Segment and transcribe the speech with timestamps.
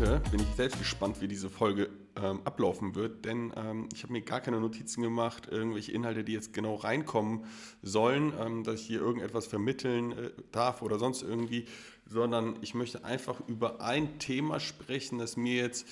[0.00, 4.14] heute bin ich selbst gespannt, wie diese Folge ähm, ablaufen wird, denn ähm, ich habe
[4.14, 7.44] mir gar keine Notizen gemacht, irgendwelche Inhalte, die jetzt genau reinkommen
[7.82, 11.66] sollen, ähm, dass ich hier irgendetwas vermitteln äh, darf oder sonst irgendwie,
[12.06, 15.86] sondern ich möchte einfach über ein Thema sprechen, das mir jetzt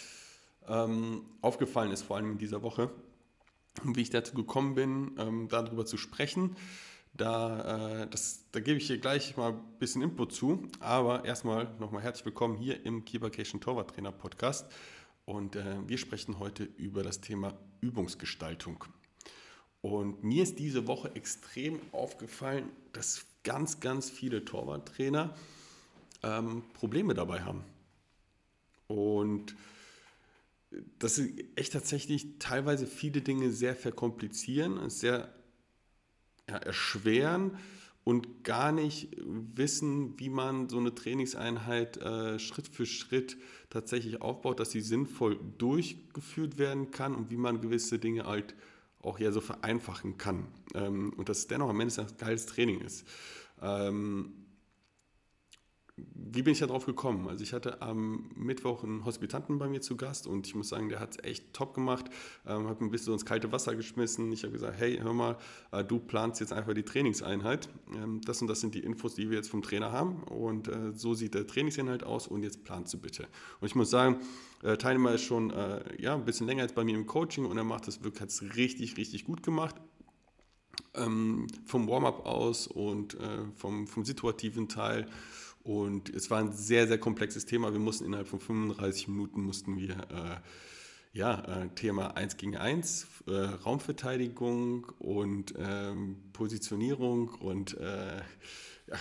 [0.66, 2.91] ähm, aufgefallen ist, vor allem in dieser Woche,
[3.84, 6.56] und wie ich dazu gekommen bin, ähm, darüber zu sprechen.
[7.19, 8.09] Da, äh,
[8.53, 10.63] da gebe ich hier gleich mal ein bisschen Input zu.
[10.79, 14.71] Aber erstmal nochmal herzlich willkommen hier im Keepercation Torwart Trainer Podcast.
[15.25, 18.85] Und äh, wir sprechen heute über das Thema Übungsgestaltung.
[19.81, 25.35] Und mir ist diese Woche extrem aufgefallen, dass ganz, ganz viele Torwarttrainer
[26.23, 27.65] ähm, Probleme dabei haben.
[28.87, 29.57] Und
[31.01, 35.35] dass sie echt tatsächlich teilweise viele Dinge sehr verkomplizieren, sehr
[36.49, 37.52] ja, erschweren
[38.04, 43.37] und gar nicht wissen, wie man so eine Trainingseinheit äh, Schritt für Schritt
[43.71, 48.54] tatsächlich aufbaut, dass sie sinnvoll durchgeführt werden kann und wie man gewisse Dinge halt
[49.02, 50.49] auch ja so vereinfachen kann.
[50.74, 53.07] Ähm, und dass es dennoch am Ende ein geiles Training ist.
[53.60, 54.32] Ähm,
[56.15, 57.29] wie bin ich da drauf gekommen?
[57.29, 60.88] Also ich hatte am Mittwoch einen Hospitanten bei mir zu Gast und ich muss sagen,
[60.88, 62.07] der hat es echt top gemacht,
[62.46, 64.31] ähm, hat ein bisschen so ins kalte Wasser geschmissen.
[64.32, 65.37] Ich habe gesagt, hey, hör mal,
[65.72, 67.69] äh, du planst jetzt einfach die Trainingseinheit.
[67.94, 70.93] Ähm, das und das sind die Infos, die wir jetzt vom Trainer haben und äh,
[70.93, 73.26] so sieht der Trainingsinhalt aus und jetzt planst du bitte.
[73.60, 74.19] Und ich muss sagen,
[74.62, 77.56] äh, Teilnehmer ist schon äh, ja, ein bisschen länger jetzt bei mir im Coaching und
[77.56, 79.76] er macht das wirklich, hat es richtig, richtig gut gemacht.
[80.94, 85.06] Ähm, vom Warm-up aus und äh, vom, vom situativen Teil
[85.69, 87.75] und es war ein sehr, sehr komplexes Thema.
[87.75, 90.38] Wir mussten innerhalb von 35 Minuten mussten wir äh,
[91.12, 98.97] ja, äh, Thema 1 gegen 1, äh, Raumverteidigung und ähm, Positionierung und äh, ja,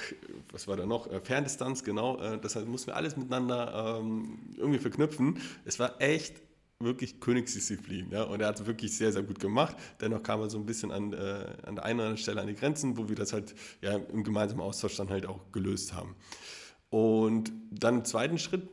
[0.52, 1.10] was war da noch?
[1.10, 2.20] Äh, Ferndistanz, genau.
[2.20, 5.40] Äh, das heißt, mussten wir alles miteinander ähm, irgendwie verknüpfen.
[5.64, 6.42] Es war echt
[6.80, 8.12] wirklich Königsdisziplin.
[8.12, 8.24] Ja?
[8.24, 9.76] Und er hat es wirklich sehr, sehr gut gemacht.
[10.02, 11.18] Dennoch kam er so ein bisschen an, äh,
[11.64, 14.24] an der einen oder anderen Stelle an die Grenzen, wo wir das halt ja, im
[14.24, 16.16] gemeinsamen Austausch dann halt auch gelöst haben.
[16.90, 18.68] Und dann im zweiten Schritt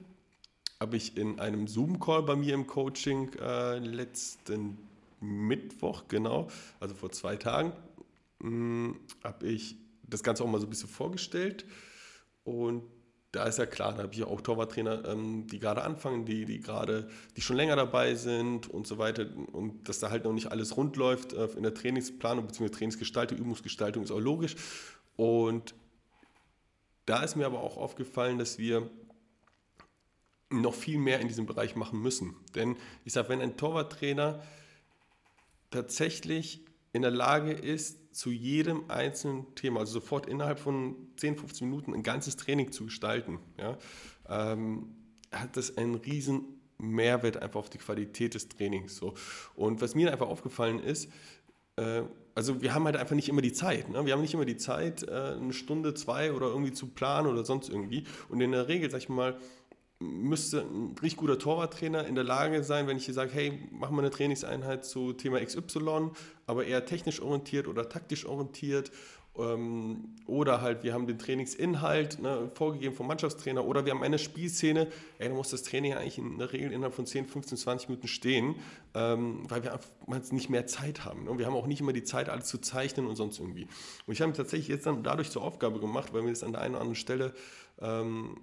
[0.81, 4.79] habe ich in einem Zoom-Call bei mir im Coaching äh, letzten
[5.21, 6.49] Mittwoch, genau,
[6.81, 7.73] also vor zwei Tagen,
[8.41, 11.65] hm, habe ich das Ganze auch mal so ein bisschen vorgestellt.
[12.45, 12.83] Und
[13.33, 16.61] da ist ja klar, da habe ich auch Torwarttrainer, ähm, die gerade anfangen, die, die
[16.61, 19.27] gerade, die schon länger dabei sind und so weiter.
[19.53, 22.69] Und dass da halt noch nicht alles rund läuft äh, in der Trainingsplanung bzw.
[22.69, 24.55] Trainingsgestaltung, Übungsgestaltung ist auch logisch.
[25.17, 25.75] Und
[27.07, 28.91] da ist mir aber auch aufgefallen, dass wir
[30.51, 32.37] noch viel mehr in diesem Bereich machen müssen.
[32.55, 34.43] Denn ich sage, wenn ein Torwarttrainer
[35.71, 41.69] tatsächlich in der Lage ist, zu jedem einzelnen Thema, also sofort innerhalb von 10, 15
[41.69, 43.77] Minuten ein ganzes Training zu gestalten, ja,
[44.29, 44.95] ähm,
[45.33, 48.97] hat das einen riesen Mehrwert einfach auf die Qualität des Trainings.
[48.97, 49.15] So.
[49.57, 51.11] Und was mir einfach aufgefallen ist,
[51.77, 52.03] äh,
[52.35, 53.89] also wir haben halt einfach nicht immer die Zeit.
[53.89, 54.05] Ne?
[54.07, 57.45] Wir haben nicht immer die Zeit, äh, eine Stunde, zwei oder irgendwie zu planen oder
[57.45, 58.05] sonst irgendwie.
[58.29, 59.37] Und in der Regel, sag ich mal,
[60.01, 63.97] müsste ein richtig guter Torwarttrainer in der Lage sein, wenn ich hier sage, hey, machen
[63.97, 66.11] wir eine Trainingseinheit zu Thema XY,
[66.47, 68.91] aber eher technisch orientiert oder taktisch orientiert
[69.37, 74.87] oder halt, wir haben den Trainingsinhalt ne, vorgegeben vom Mannschaftstrainer oder wir haben eine Spielszene,
[75.19, 78.07] ey, da muss das Training eigentlich in der Regel innerhalb von 10, 15, 20 Minuten
[78.07, 78.55] stehen,
[78.95, 79.91] ähm, weil wir einfach
[80.31, 81.25] nicht mehr Zeit haben.
[81.25, 81.37] Ne?
[81.37, 83.67] Wir haben auch nicht immer die Zeit, alles zu zeichnen und sonst irgendwie.
[84.07, 86.61] Und ich habe tatsächlich jetzt dann dadurch zur Aufgabe gemacht, weil mir das an der
[86.61, 87.35] einen oder anderen Stelle
[87.81, 88.37] ähm,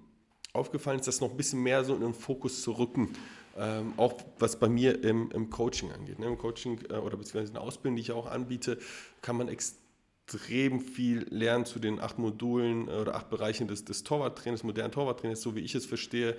[0.52, 3.14] aufgefallen ist, das noch ein bisschen mehr so in den Fokus zu rücken.
[3.58, 6.20] Ähm, auch was bei mir im, im Coaching angeht.
[6.20, 6.26] Ne?
[6.26, 8.78] Im Coaching äh, oder beziehungsweise in der Ausbildung, die ich auch anbiete,
[9.22, 9.81] kann man extrem
[10.26, 14.92] extrem viel lernen zu den acht Modulen äh, oder acht Bereichen des, des Torwarttrainings, modernen
[14.92, 16.38] Torwarttrainings, so wie ich es verstehe.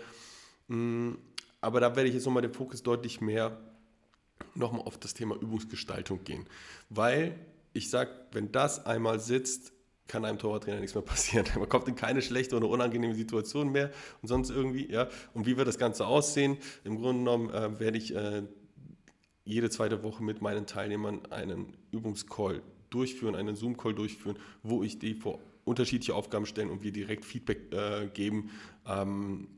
[0.69, 1.13] Mm,
[1.61, 3.59] aber da werde ich jetzt nochmal den Fokus deutlich mehr
[4.55, 6.47] nochmal auf das Thema Übungsgestaltung gehen.
[6.89, 7.39] Weil
[7.73, 9.73] ich sage, wenn das einmal sitzt,
[10.09, 11.47] kann einem Torwarttrainer nichts mehr passieren.
[11.59, 13.91] Man kommt in keine schlechte oder unangenehme Situation mehr
[14.21, 14.91] und sonst irgendwie.
[14.91, 15.09] Ja.
[15.33, 16.59] Und wie wird das Ganze aussehen?
[16.85, 18.43] Im Grunde genommen äh, werde ich äh,
[19.45, 22.63] jede zweite Woche mit meinen Teilnehmern einen Übungscall
[22.93, 27.73] durchführen, einen Zoom-Call durchführen, wo ich die vor unterschiedliche Aufgaben stellen und wir direkt Feedback
[27.73, 28.51] äh, geben,
[28.87, 29.49] ähm,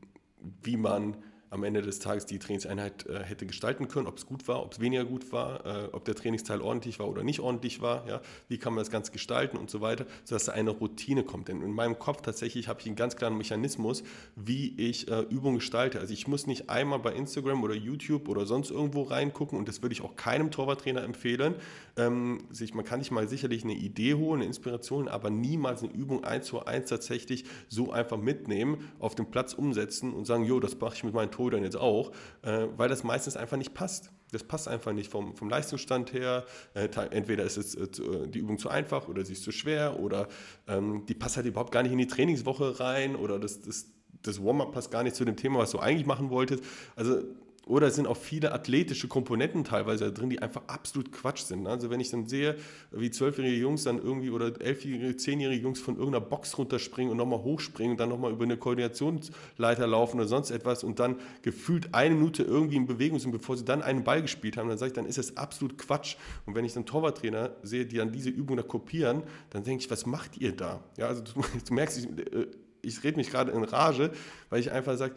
[0.62, 1.16] wie man
[1.54, 4.72] am Ende des Tages die Trainingseinheit äh, hätte gestalten können, ob es gut war, ob
[4.72, 8.20] es weniger gut war, äh, ob der Trainingsteil ordentlich war oder nicht ordentlich war, ja,
[8.48, 11.48] wie kann man das Ganze gestalten und so weiter, sodass da eine Routine kommt.
[11.48, 14.02] Denn in meinem Kopf tatsächlich habe ich einen ganz klaren Mechanismus,
[14.34, 16.00] wie ich äh, Übungen gestalte.
[16.00, 19.80] Also ich muss nicht einmal bei Instagram oder YouTube oder sonst irgendwo reingucken und das
[19.80, 21.54] würde ich auch keinem Torwarttrainer empfehlen.
[21.96, 25.92] Ähm, sich, man kann sich mal sicherlich eine Idee holen, eine Inspiration, aber niemals eine
[25.92, 30.58] Übung eins zu eins tatsächlich so einfach mitnehmen, auf dem Platz umsetzen und sagen, jo,
[30.58, 32.10] das mache ich mit meinen Tor Torhütern jetzt auch,
[32.42, 34.10] äh, weil das meistens einfach nicht passt.
[34.32, 36.44] Das passt einfach nicht vom, vom Leistungsstand her.
[36.74, 40.28] Äh, entweder ist es äh, die Übung zu einfach oder sie ist zu schwer oder
[40.66, 43.86] ähm, die passt halt überhaupt gar nicht in die Trainingswoche rein oder das, das,
[44.22, 46.64] das Warm-up passt gar nicht zu dem Thema, was du eigentlich machen wolltest.
[46.96, 47.22] Also
[47.66, 51.66] oder es sind auch viele athletische Komponenten teilweise drin, die einfach absolut Quatsch sind.
[51.66, 52.56] Also wenn ich dann sehe,
[52.90, 57.40] wie zwölfjährige Jungs dann irgendwie oder elfjährige, zehnjährige Jungs von irgendeiner Box runterspringen und nochmal
[57.40, 62.14] hochspringen und dann nochmal über eine Koordinationsleiter laufen oder sonst etwas und dann gefühlt eine
[62.14, 64.94] Minute irgendwie in Bewegung sind, bevor sie dann einen Ball gespielt haben, dann sage ich,
[64.94, 66.16] dann ist es absolut Quatsch.
[66.46, 69.90] Und wenn ich dann Torwarttrainer sehe, die dann diese Übung da kopieren, dann denke ich,
[69.90, 70.82] was macht ihr da?
[70.98, 71.32] Ja, also du,
[71.68, 72.46] du merkst, ich, äh,
[72.84, 74.12] ich rede mich gerade in Rage,
[74.50, 75.14] weil ich einfach sage,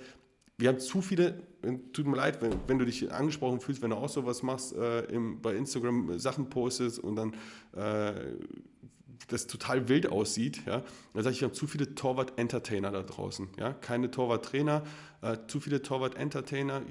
[0.57, 1.43] wir haben zu viele,
[1.93, 5.01] tut mir leid, wenn, wenn, du dich angesprochen fühlst, wenn du auch sowas machst, äh,
[5.05, 7.33] im, bei Instagram Sachen postest und dann
[7.73, 8.35] äh,
[9.27, 10.83] das total wild aussieht, ja,
[11.13, 14.83] dann sage ich, wir haben zu viele Torwart-Entertainer da draußen, ja, keine Torwart-Trainer,
[15.21, 16.81] äh, zu viele Torwart-Entertainer,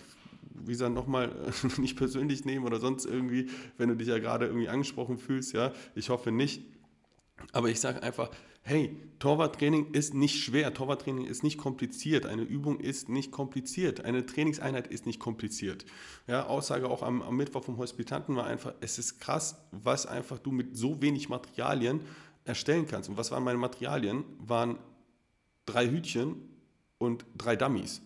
[0.55, 1.35] wie gesagt, nochmal
[1.79, 5.73] nicht persönlich nehmen oder sonst irgendwie, wenn du dich ja gerade irgendwie angesprochen fühlst, ja,
[5.95, 6.63] ich hoffe nicht,
[7.53, 8.31] aber ich sage einfach,
[8.67, 14.27] hey, Torwarttraining ist nicht schwer, Torwarttraining ist nicht kompliziert, eine Übung ist nicht kompliziert, eine
[14.27, 15.87] Trainingseinheit ist nicht kompliziert.
[16.27, 20.41] Ja, Aussage auch am, am Mittwoch vom Hospitanten war einfach, es ist krass, was einfach
[20.41, 22.01] du mit so wenig Materialien
[22.45, 23.09] erstellen kannst.
[23.09, 24.25] Und was waren meine Materialien?
[24.41, 24.79] Waren
[25.65, 26.35] drei Hütchen
[26.99, 28.03] und drei Dummies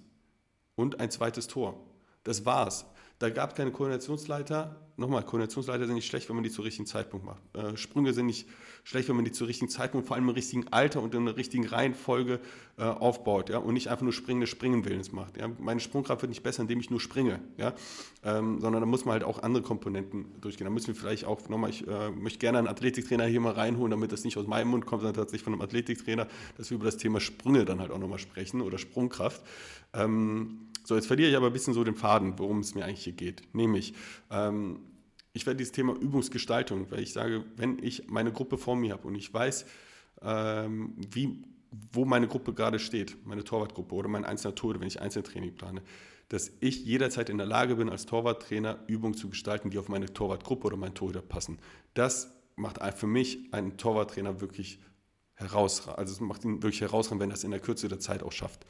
[0.74, 1.80] und ein zweites Tor.
[2.22, 2.84] Das war's.
[3.20, 6.86] Da gab es keine Koordinationsleiter, nochmal, Koordinationsleiter sind nicht schlecht, wenn man die zu richtigen
[6.86, 7.42] Zeitpunkt macht.
[7.54, 8.48] Äh, Sprünge sind nicht
[8.82, 11.36] schlecht, wenn man die zu richtigen Zeitpunkt, vor allem im richtigen Alter und in der
[11.36, 12.40] richtigen Reihenfolge
[12.78, 15.36] äh, aufbaut, ja, und nicht einfach nur springende Springenwillens macht.
[15.36, 15.48] Ja.
[15.58, 17.74] Meine Sprungkraft wird nicht besser, indem ich nur springe, ja,
[18.24, 20.64] ähm, sondern da muss man halt auch andere Komponenten durchgehen.
[20.64, 23.90] Da müssen wir vielleicht auch nochmal, ich äh, möchte gerne einen Athletiktrainer hier mal reinholen,
[23.90, 26.26] damit das nicht aus meinem Mund kommt, sondern tatsächlich von einem Athletiktrainer,
[26.56, 29.42] dass wir über das Thema Sprünge dann halt auch nochmal sprechen oder Sprungkraft.
[29.92, 33.04] Ähm, so, jetzt verliere ich aber ein bisschen so den Faden, worum es mir eigentlich
[33.04, 33.42] hier geht.
[33.54, 33.94] Nämlich,
[34.30, 34.80] ähm,
[35.32, 39.06] ich werde dieses Thema Übungsgestaltung, weil ich sage, wenn ich meine Gruppe vor mir habe
[39.06, 39.66] und ich weiß,
[40.22, 41.42] ähm, wie,
[41.92, 45.82] wo meine Gruppe gerade steht, meine Torwartgruppe oder mein einzelner Torhüter, wenn ich Einzeltraining plane,
[46.28, 50.12] dass ich jederzeit in der Lage bin, als Torwarttrainer Übungen zu gestalten, die auf meine
[50.12, 51.58] Torwartgruppe oder meinen Torhüter passen.
[51.94, 54.80] Das macht für mich einen Torwarttrainer wirklich
[55.34, 55.98] herausragend.
[55.98, 58.32] Also es macht ihn wirklich herausragend, wenn er es in der Kürze der Zeit auch
[58.32, 58.66] schafft.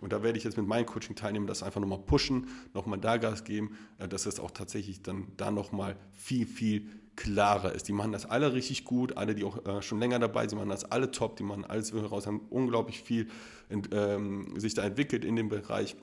[0.00, 3.44] Und da werde ich jetzt mit meinen Coaching-Teilnehmern das einfach nochmal pushen, nochmal da Gas
[3.44, 7.86] geben, äh, dass es auch tatsächlich dann da nochmal viel, viel klarer ist.
[7.86, 10.70] Die machen das alle richtig gut, alle, die auch äh, schon länger dabei sind, machen
[10.70, 13.28] das alle top, die machen alles heraus, haben unglaublich viel
[13.68, 15.96] ähm, sich da entwickelt in dem Bereich.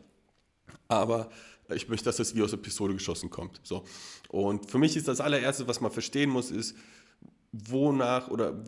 [0.87, 1.29] Aber
[1.73, 3.59] ich möchte, dass das wie aus der Pistole geschossen kommt.
[3.63, 3.83] So.
[4.29, 6.77] Und für mich ist das allererste, was man verstehen muss, ist,
[7.51, 8.63] wonach oder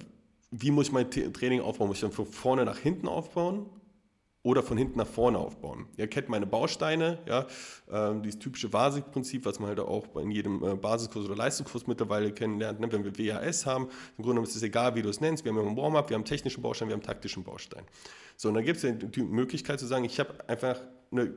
[0.51, 1.87] wie muss ich mein Training aufbauen?
[1.87, 3.67] Muss ich dann von vorne nach hinten aufbauen
[4.41, 5.87] oder von hinten nach vorne aufbauen.
[5.97, 7.45] Ihr kennt meine Bausteine, ja,
[7.91, 12.31] äh, dieses typische VASIC-Prinzip, was man halt auch in jedem äh, Basiskurs oder Leistungskurs mittlerweile
[12.31, 12.79] kennenlernt.
[12.79, 12.89] Ne?
[12.91, 13.89] Wenn wir WHS haben, im
[14.23, 15.43] Grunde genommen ist es egal, wie du es nennst.
[15.43, 17.83] Wir haben einen Warm-up, wir haben einen technischen Baustein, wir haben einen taktischen Baustein.
[18.37, 20.79] So, und dann gibt es die Möglichkeit zu sagen, ich habe einfach
[21.11, 21.33] eine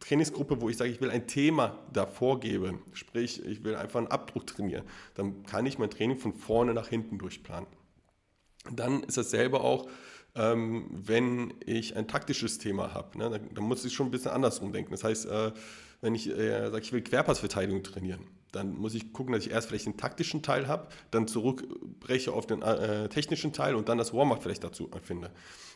[0.00, 4.08] Trainingsgruppe, wo ich sage, ich will ein Thema davor geben, sprich, ich will einfach einen
[4.08, 4.84] Abdruck trainieren,
[5.14, 7.68] dann kann ich mein Training von vorne nach hinten durchplanen.
[8.70, 9.88] Dann ist dasselbe auch
[10.34, 13.18] ähm, wenn ich ein taktisches Thema habe.
[13.18, 13.30] Ne?
[13.30, 14.92] Dann, dann, muss ich schon ein bisschen andersrum denken.
[14.92, 15.52] Das heißt, äh,
[16.00, 19.68] wenn ich äh, sage, ich will Querpassverteidigung trainieren, dann muss ich gucken, dass ich erst
[19.68, 24.12] vielleicht den taktischen Teil habe, dann zurückbreche auf den äh, technischen Teil und dann das
[24.12, 25.30] Warm-up vielleicht dazu finde.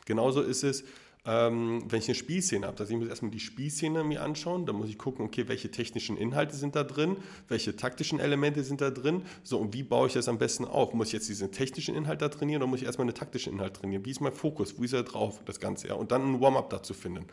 [0.04, 0.84] Genauso ist es,
[1.24, 4.76] ähm, wenn ich eine Spielszene habe, dass ich muss erstmal die Spielszene mir anschauen, dann
[4.76, 7.16] muss ich gucken, okay, welche technischen Inhalte sind da drin,
[7.48, 10.94] welche taktischen Elemente sind da drin, so und wie baue ich das am besten auf?
[10.94, 13.74] Muss ich jetzt diesen technischen Inhalt da trainieren oder muss ich erstmal einen taktischen Inhalt
[13.74, 14.04] trainieren?
[14.04, 14.78] Wie ist mein Fokus?
[14.78, 15.88] Wo ist er drauf, das Ganze?
[15.88, 15.94] Ja?
[15.94, 17.26] Und dann ein Warm-up dazu finden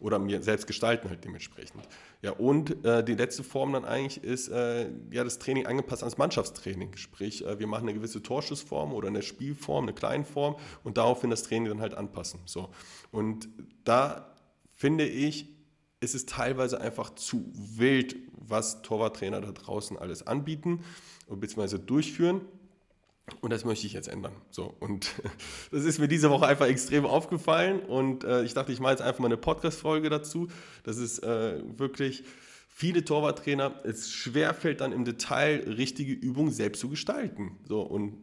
[0.00, 1.88] oder mir selbst gestalten halt dementsprechend.
[2.22, 6.18] Ja, und äh, die letzte Form dann eigentlich ist äh, ja das Training angepasst ans
[6.18, 6.96] Mannschaftstraining.
[6.96, 11.42] Sprich, äh, wir machen eine gewisse Torschussform oder eine Spielform, eine Kleinform und daraufhin das
[11.42, 12.40] Training dann halt anpassen.
[12.44, 12.70] So.
[13.10, 13.48] Und
[13.84, 14.34] da
[14.74, 15.48] finde ich,
[16.00, 20.84] ist es teilweise einfach zu wild, was Torwarttrainer da draußen alles anbieten
[21.28, 21.78] bzw.
[21.78, 22.42] durchführen.
[23.40, 24.32] Und das möchte ich jetzt ändern.
[24.50, 25.12] So, und
[25.70, 27.80] das ist mir diese Woche einfach extrem aufgefallen.
[27.80, 30.48] Und äh, ich dachte, ich mache jetzt einfach mal eine Podcast-Folge dazu.
[30.84, 32.24] Das ist äh, wirklich
[32.78, 37.58] viele Torwarttrainer, es schwerfällt dann im Detail, richtige Übungen selbst zu gestalten.
[37.64, 38.22] So, und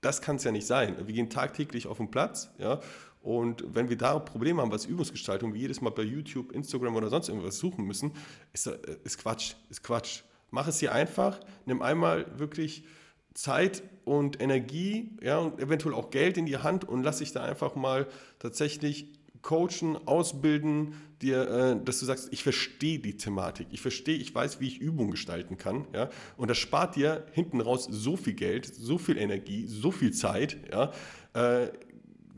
[0.00, 0.96] das kann es ja nicht sein.
[1.04, 2.80] Wir gehen tagtäglich auf den Platz, ja.
[3.20, 7.10] Und wenn wir da Probleme haben, was Übungsgestaltung, wie jedes Mal bei YouTube, Instagram oder
[7.10, 8.12] sonst irgendwas suchen müssen,
[8.52, 10.22] ist, äh, ist Quatsch, ist Quatsch.
[10.50, 12.84] Mach es hier einfach, nimm einmal wirklich
[13.34, 17.44] Zeit und Energie ja, und eventuell auch Geld in die Hand und lass dich da
[17.44, 18.06] einfach mal
[18.38, 24.34] tatsächlich coachen, ausbilden, dir, äh, dass du sagst, ich verstehe die Thematik, ich verstehe, ich
[24.34, 28.34] weiß, wie ich Übungen gestalten kann, ja, und das spart dir hinten raus so viel
[28.34, 30.92] Geld, so viel Energie, so viel Zeit, ja,
[31.34, 31.68] äh,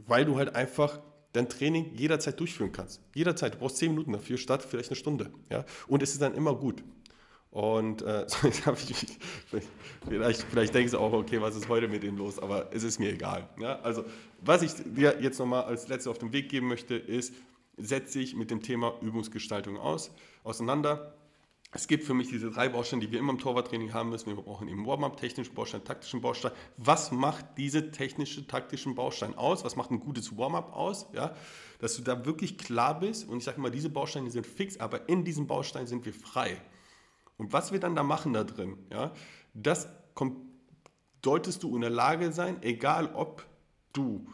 [0.07, 1.01] weil du halt einfach
[1.33, 3.01] dein Training jederzeit durchführen kannst.
[3.15, 3.55] Jederzeit.
[3.55, 5.31] Du brauchst zehn Minuten dafür statt vielleicht eine Stunde.
[5.51, 5.65] Ja?
[5.87, 6.83] Und es ist dann immer gut.
[7.53, 8.27] Und äh,
[8.89, 9.19] ich,
[10.09, 12.39] vielleicht, vielleicht denkst du auch, okay, was ist heute mit dem los?
[12.39, 13.49] Aber es ist mir egal.
[13.61, 13.79] Ja?
[13.81, 14.05] Also,
[14.41, 17.35] was ich dir jetzt nochmal als letztes auf den Weg geben möchte, ist,
[17.77, 20.11] setze dich mit dem Thema Übungsgestaltung aus,
[20.43, 21.15] auseinander
[21.75, 24.27] es gibt für mich diese drei Bausteine, die wir immer im Torwarttraining haben müssen.
[24.27, 26.53] Wir brauchen eben Warm-up, technischen Baustein, taktischen Baustein.
[26.77, 29.65] Was macht diese technische, taktischen Baustein aus?
[29.65, 31.07] Was macht ein gutes Warm-up aus?
[31.15, 31.35] Ja,
[31.79, 33.27] dass du da wirklich klar bist.
[33.27, 36.61] Und ich sage mal, diese Bausteine sind fix, aber in diesem Baustein sind wir frei.
[37.43, 39.11] Und was wir dann da machen da drin, ja,
[39.53, 39.89] das
[41.25, 43.45] solltest du in der Lage sein, egal ob
[43.93, 44.29] du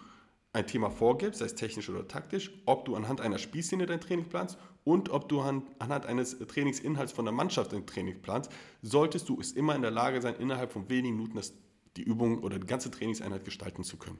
[0.53, 4.29] ein Thema vorgibst, sei es technisch oder taktisch, ob du anhand einer Spielszene dein Training
[4.29, 9.41] planst und ob du anhand eines Trainingsinhalts von der Mannschaft dein Training planst, solltest du
[9.41, 11.55] es immer in der Lage sein, innerhalb von wenigen Minuten das,
[11.97, 14.19] die Übung oder die ganze Trainingseinheit gestalten zu können.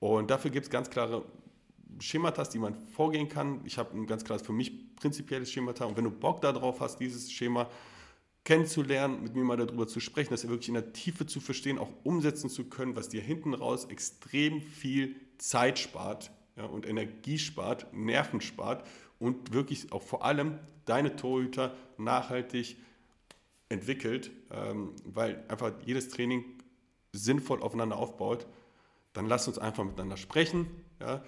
[0.00, 1.24] Und dafür gibt es ganz klare
[2.00, 3.60] Schemata, die man vorgehen kann.
[3.64, 6.98] Ich habe ein ganz klares für mich prinzipielles Schemata und wenn du Bock darauf hast,
[6.98, 7.68] dieses Schema
[8.44, 11.90] kennenzulernen, mit mir mal darüber zu sprechen, das wirklich in der Tiefe zu verstehen, auch
[12.02, 17.92] umsetzen zu können, was dir hinten raus extrem viel Zeit spart ja, und Energie spart,
[17.92, 18.86] Nerven spart
[19.18, 22.76] und wirklich auch vor allem deine Torhüter nachhaltig
[23.68, 26.44] entwickelt, ähm, weil einfach jedes Training
[27.12, 28.46] sinnvoll aufeinander aufbaut,
[29.12, 30.66] dann lass uns einfach miteinander sprechen.
[31.00, 31.22] Ja.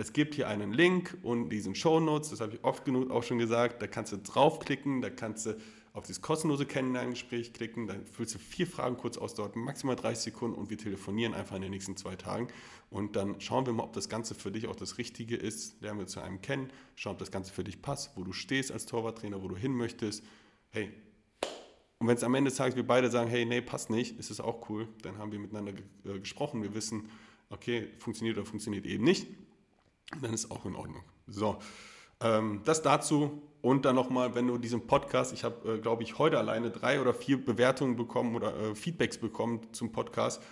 [0.00, 3.24] Es gibt hier einen Link und diesen Show Notes, das habe ich oft genug auch
[3.24, 5.56] schon gesagt, da kannst du draufklicken, da kannst du
[5.92, 10.32] auf dieses kostenlose Kennenlerngespräch klicken, dann füllst du vier Fragen kurz aus, dauert maximal 30
[10.32, 12.46] Sekunden und wir telefonieren einfach in den nächsten zwei Tagen.
[12.90, 15.98] Und dann schauen wir mal, ob das Ganze für dich auch das Richtige ist, lernen
[15.98, 18.86] wir zu einem kennen, schauen, ob das Ganze für dich passt, wo du stehst als
[18.86, 20.22] Torwarttrainer, wo du hin möchtest.
[20.70, 20.92] Hey,
[21.98, 24.30] und wenn es am Ende des Tages wir beide sagen, hey, nee, passt nicht, ist
[24.30, 25.72] es auch cool, dann haben wir miteinander
[26.04, 27.10] äh, gesprochen, wir wissen,
[27.50, 29.26] okay, funktioniert oder funktioniert eben nicht,
[30.20, 31.02] dann ist auch in Ordnung.
[31.26, 31.58] So,
[32.20, 36.18] ähm, das dazu und dann nochmal, wenn du diesen Podcast, ich habe, äh, glaube ich,
[36.18, 40.42] heute alleine drei oder vier Bewertungen bekommen oder äh, Feedbacks bekommen zum Podcast.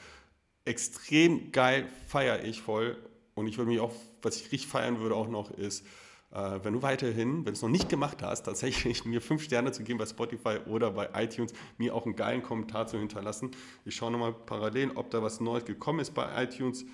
[0.64, 2.96] Extrem geil, feiere ich voll.
[3.34, 5.86] Und ich würde mich auch, was ich richtig feiern würde auch noch, ist,
[6.32, 9.70] äh, wenn du weiterhin, wenn du es noch nicht gemacht hast, tatsächlich mir fünf Sterne
[9.70, 13.52] zu geben bei Spotify oder bei iTunes, mir auch einen geilen Kommentar zu hinterlassen.
[13.84, 16.84] Ich schaue nochmal parallel, ob da was Neues gekommen ist bei iTunes,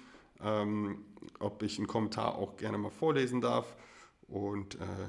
[0.43, 1.05] ähm,
[1.39, 3.77] ob ich einen Kommentar auch gerne mal vorlesen darf.
[4.29, 5.09] Und äh,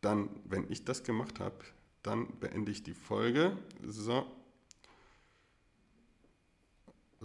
[0.00, 1.56] dann, wenn ich das gemacht habe,
[2.02, 3.56] dann beende ich die Folge.
[3.84, 4.26] So.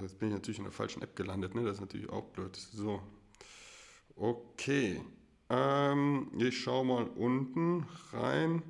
[0.01, 1.63] Jetzt bin ich natürlich in der falschen App gelandet, ne?
[1.63, 2.55] Das ist natürlich auch blöd.
[2.55, 3.01] So.
[4.15, 5.01] Okay.
[5.49, 8.63] Ähm, ich schaue mal unten rein.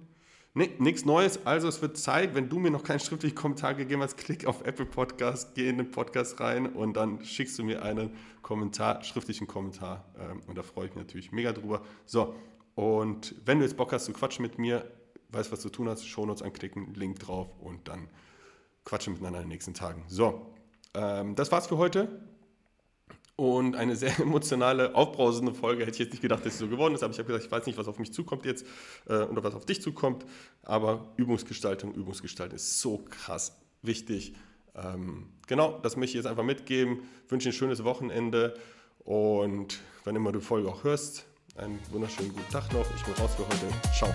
[0.56, 1.48] Nichts Neues.
[1.48, 4.64] Also es wird Zeit, wenn du mir noch keinen schriftlichen Kommentar gegeben hast, klick auf
[4.64, 8.12] Apple Podcast, geh in den Podcast rein und dann schickst du mir einen
[8.44, 10.06] Kommentar, schriftlichen Kommentar.
[10.20, 11.82] Ähm, und da freue ich mich natürlich mega drüber.
[12.06, 12.36] So,
[12.76, 14.92] und wenn du jetzt Bock hast zu quatschen mit mir,
[15.30, 18.08] weißt, was du tun hast, Shownotes anklicken, Link drauf und dann
[18.86, 20.04] quatschen miteinander in den nächsten Tagen.
[20.08, 20.54] So,
[20.94, 22.22] ähm, das war's für heute.
[23.36, 25.86] Und eine sehr emotionale, aufbrausende Folge.
[25.86, 27.52] Hätte ich jetzt nicht gedacht, dass sie so geworden ist, aber ich habe gesagt, ich
[27.52, 28.66] weiß nicht, was auf mich zukommt jetzt
[29.08, 30.26] äh, oder was auf dich zukommt.
[30.62, 34.36] Aber Übungsgestaltung, Übungsgestaltung ist so krass wichtig.
[34.76, 37.04] Ähm, genau, das möchte ich jetzt einfach mitgeben.
[37.28, 38.56] Wünsche ein schönes Wochenende
[39.00, 41.26] und wenn immer du die Folge auch hörst,
[41.56, 42.86] einen wunderschönen guten Tag noch.
[42.96, 43.94] Ich bin raus für heute.
[43.96, 44.14] Ciao.